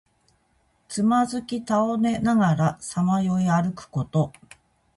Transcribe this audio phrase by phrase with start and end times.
[0.87, 4.33] つまずき倒れながらさまよい歩くこと。